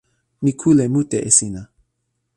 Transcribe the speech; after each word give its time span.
mi 0.43 0.51
kule 0.59 0.83
mute 0.93 1.17
e 1.27 1.31
sina. 1.37 1.61